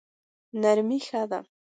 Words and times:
نرمي 0.61 0.99
ښه 1.07 1.21
دی. 1.29 1.39